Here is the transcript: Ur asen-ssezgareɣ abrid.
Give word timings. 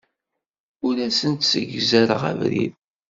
Ur 0.87 0.95
asen-ssezgareɣ 1.07 2.21
abrid. 2.31 2.73